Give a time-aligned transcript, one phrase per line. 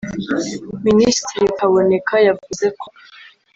[0.85, 2.87] Minisitiri Kaboneka yavuze ko